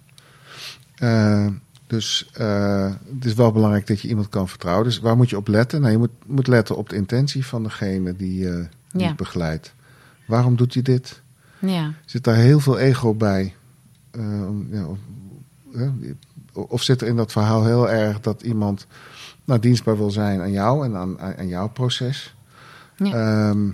Eh, 0.94 1.46
dus 1.86 2.30
eh, 2.32 2.90
het 3.14 3.24
is 3.24 3.34
wel 3.34 3.52
belangrijk 3.52 3.86
dat 3.86 4.00
je 4.00 4.08
iemand 4.08 4.28
kan 4.28 4.48
vertrouwen. 4.48 4.84
Dus 4.84 4.98
waar 4.98 5.16
moet 5.16 5.30
je 5.30 5.36
op 5.36 5.48
letten? 5.48 5.80
Nou, 5.80 5.92
je 5.92 5.98
moet, 5.98 6.10
moet 6.26 6.46
letten 6.46 6.76
op 6.76 6.88
de 6.88 6.96
intentie 6.96 7.46
van 7.46 7.62
degene 7.62 8.16
die, 8.16 8.50
eh 8.50 8.64
Ja. 8.90 9.08
je 9.08 9.14
begeleidt. 9.14 9.74
Waarom 10.26 10.56
doet 10.56 10.74
hij 10.74 10.82
dit? 10.82 11.20
Ja, 11.58 11.92
Zit 12.04 12.24
daar 12.24 12.34
heel 12.36 12.60
veel 12.60 12.78
ego 12.78 13.14
bij? 13.14 13.54
Eh, 14.10 14.20
of 16.52 16.82
zit 16.82 17.00
er 17.00 17.06
in 17.08 17.16
dat 17.16 17.32
verhaal 17.32 17.64
heel 17.64 17.90
erg 17.90 18.20
dat 18.20 18.42
iemand 18.42 18.86
nou, 19.46 19.60
dienstbaar 19.60 19.96
wil 19.96 20.10
zijn 20.10 20.40
aan 20.40 20.50
jou 20.50 20.84
en 20.84 21.18
aan, 21.38 21.48
jouw 21.48 21.68
proces? 21.68 22.34
Ja. 22.96 23.12
Ehm, 23.50 23.68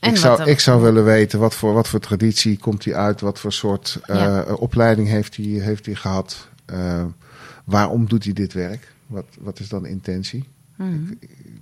ik, 0.00 0.16
zou, 0.16 0.42
ik 0.50 0.60
zou 0.60 0.82
willen 0.82 1.04
weten 1.04 1.38
wat 1.38 1.54
voor, 1.54 1.72
wat 1.72 1.88
voor 1.88 2.00
traditie 2.00 2.58
komt 2.58 2.84
hij 2.84 2.94
uit, 2.94 3.20
wat 3.20 3.38
voor 3.40 3.52
soort 3.52 3.98
eh, 4.02 4.42
opleiding 4.56 5.08
heeft 5.08 5.36
hij, 5.36 5.44
heeft 5.46 5.86
hij 5.86 5.94
gehad, 5.94 6.48
Eh, 6.64 7.04
waarom 7.64 8.08
doet 8.08 8.24
hij 8.24 8.32
dit 8.32 8.52
werk, 8.52 8.92
wat, 9.06 9.24
wat 9.40 9.60
is 9.60 9.68
dan 9.68 9.82
de 9.82 9.88
intentie? 9.88 10.44
Mhm. 10.76 10.98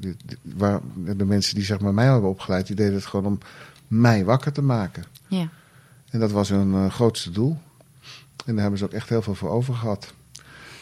De, 0.00 0.14
de- 0.26 0.36
waar, 0.42 0.80
de 1.16 1.24
mensen 1.24 1.54
die 1.54 1.64
zeg 1.64 1.80
maar, 1.80 1.94
mij 1.94 2.04
hebben 2.04 2.30
opgeleid, 2.30 2.66
die 2.66 2.76
deden 2.76 2.94
het 2.94 3.06
gewoon 3.06 3.26
om 3.26 3.38
mij 3.88 4.24
wakker 4.24 4.52
te 4.52 4.62
maken. 4.62 5.04
ja. 5.28 5.48
En 6.10 6.20
dat 6.20 6.30
was 6.30 6.48
hun 6.48 6.74
eh, 6.74 6.90
grootste 6.90 7.30
doel. 7.30 7.58
En 8.44 8.52
daar 8.52 8.60
hebben 8.60 8.78
ze 8.78 8.84
ook 8.84 8.92
echt 8.92 9.08
heel 9.08 9.22
veel 9.22 9.34
voor 9.34 9.50
over 9.50 9.74
gehad. 9.74 10.12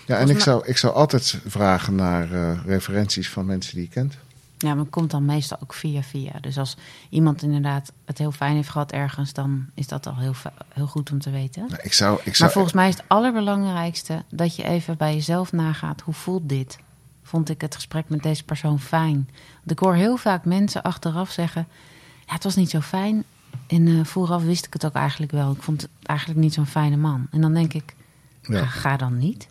Ja, 0.07 0.17
en 0.19 0.29
ik 0.31 0.41
zou, 0.41 0.67
ik 0.67 0.77
zou 0.77 0.95
altijd 0.95 1.39
vragen 1.47 1.95
naar 1.95 2.33
eh, 2.33 2.59
referenties 2.67 3.29
van 3.31 3.47
mensen 3.47 3.75
die 3.75 3.83
je 3.85 3.89
kent. 3.91 4.17
ja, 4.59 4.69
maar 4.69 4.79
het 4.85 4.91
komt 4.91 5.11
dan 5.11 5.25
meestal 5.25 5.59
ook 5.63 5.75
via 5.75 6.03
via. 6.03 6.33
Dus 6.41 6.59
als 6.59 6.77
iemand 7.09 7.43
inderdaad 7.43 7.93
het 8.05 8.19
heel 8.19 8.33
fijn 8.33 8.55
heeft 8.55 8.69
gehad 8.69 8.93
ergens... 8.93 9.33
dan 9.33 9.67
is 9.75 9.87
dat 9.87 10.07
al 10.07 10.17
heel, 10.17 10.35
heel 10.69 10.87
goed 10.87 11.11
om 11.11 11.19
te 11.21 11.31
weten. 11.31 11.67
Nou, 11.69 11.81
ik 11.83 11.93
zou, 11.93 12.19
ik 12.25 12.35
zou, 12.35 12.43
Maar 12.43 12.53
volgens 12.53 12.75
mij 12.75 12.89
is 12.89 12.95
het 12.97 13.05
allerbelangrijkste... 13.09 14.25
dat 14.31 14.57
je 14.57 14.65
even 14.65 14.97
bij 14.97 15.15
jezelf 15.15 15.53
nagaat. 15.53 16.01
Hoe 16.01 16.15
voelt 16.15 16.49
dit? 16.49 16.79
Vond 17.23 17.49
ik 17.49 17.61
het 17.61 17.75
gesprek 17.75 18.09
met 18.09 18.23
deze 18.23 18.45
persoon 18.45 18.81
fijn? 18.81 19.29
Want 19.55 19.71
ik 19.71 19.79
hoor 19.79 19.95
heel 19.95 20.17
vaak 20.17 20.45
mensen 20.45 20.83
achteraf 20.83 21.31
zeggen... 21.31 21.67
ja, 22.27 22.33
het 22.33 22.45
was 22.45 22.57
niet 22.57 22.71
zo 22.71 22.81
fijn. 22.81 23.25
En 23.67 23.87
eh, 23.89 24.05
vooraf 24.05 24.43
wist 24.43 24.67
ik 24.67 24.73
het 24.73 24.85
ook 24.87 24.95
eigenlijk 24.95 25.33
wel. 25.33 25.53
Ik 25.53 25.63
vond 25.63 25.83
het 25.83 25.91
eigenlijk 26.03 26.41
niet 26.41 26.55
zo'n 26.55 26.67
fijne 26.67 26.97
man. 26.97 27.27
En 27.31 27.41
dan 27.41 27.55
denk 27.55 27.73
ik, 27.73 27.95
Ja. 28.43 28.59
ga, 28.59 28.67
ga 28.67 28.97
dan 28.97 29.19
niet. 29.19 29.49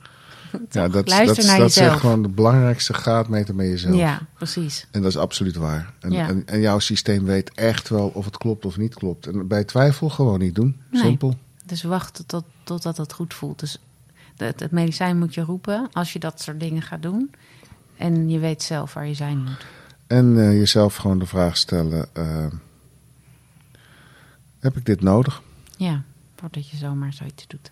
Ja, 0.69 0.88
dat, 0.88 1.07
Luister 1.10 1.45
dat, 1.45 1.57
dat 1.57 1.69
is 1.69 2.00
gewoon 2.00 2.22
de 2.22 2.27
belangrijkste 2.27 2.93
graadmeter 2.93 3.55
met 3.55 3.65
jezelf. 3.67 3.95
Ja, 3.95 4.22
precies. 4.38 4.88
En 4.91 5.01
dat 5.01 5.12
is 5.12 5.17
absoluut 5.17 5.55
waar. 5.55 5.93
En, 6.00 6.12
Ja. 6.12 6.27
en, 6.27 6.43
en 6.45 6.60
jouw 6.60 6.79
systeem 6.79 7.25
weet 7.25 7.51
echt 7.53 7.89
wel 7.89 8.07
of 8.07 8.25
het 8.25 8.38
klopt 8.38 8.65
of 8.65 8.77
niet 8.77 8.93
klopt. 8.93 9.27
En 9.27 9.48
bij 9.48 9.63
twijfel 9.63 10.10
gewoon 10.10 10.39
niet 10.39 10.55
doen. 10.55 10.81
Nee. 10.91 11.01
Simpel. 11.01 11.36
Dus 11.65 11.83
wachten 11.83 12.25
tot, 12.25 12.43
totdat 12.63 12.98
het 12.98 13.13
goed 13.13 13.33
voelt. 13.33 13.60
Dus 13.60 13.79
het, 14.38 14.60
het 14.60 14.72
medicijn 14.72 15.17
moet 15.17 15.33
je 15.33 15.41
roepen 15.41 15.89
als 15.91 16.13
je 16.13 16.19
dat 16.19 16.41
soort 16.41 16.60
dingen 16.60 16.81
gaat 16.81 17.01
doen. 17.01 17.31
En 17.98 18.29
je 18.29 18.39
weet 18.39 18.63
zelf 18.63 18.93
waar 18.93 19.07
je 19.07 19.13
zijn 19.13 19.38
moet. 19.38 19.65
En 20.07 20.39
eh, 20.39 20.51
jezelf 20.51 20.95
gewoon 20.95 21.19
de 21.19 21.25
vraag 21.25 21.57
stellen: 21.57 22.07
eh, 22.13 22.45
heb 24.60 24.77
ik 24.77 24.86
dit 24.86 25.01
nodig? 25.01 25.41
Ja, 25.77 26.03
voordat 26.36 26.69
je 26.69 26.77
zomaar 26.77 27.13
zoiets 27.13 27.48
doet. 27.48 27.72